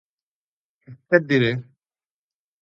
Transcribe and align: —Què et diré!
—Què 0.91 1.19
et 1.19 1.27
diré! 1.33 1.53